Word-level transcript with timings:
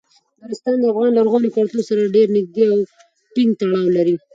نورستان 0.41 0.75
د 0.79 0.83
افغان 0.91 1.11
لرغوني 1.15 1.49
کلتور 1.57 1.81
سره 1.89 2.13
ډیر 2.15 2.27
نږدې 2.37 2.63
او 2.71 2.77
ټینګ 3.33 3.51
تړاو 3.59 3.87
لري. 3.97 4.15